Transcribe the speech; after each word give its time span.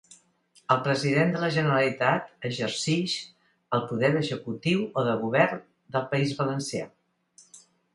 El 0.75 0.79
President 0.87 1.33
de 1.35 1.41
La 1.43 1.49
Generalitat 1.57 2.49
exercix 2.51 3.15
el 3.79 3.87
poder 3.93 4.13
executiu 4.25 4.85
o 4.99 5.09
de 5.13 5.17
govern 5.25 5.67
del 5.97 6.13
País 6.17 6.39
Valencià. 6.45 6.95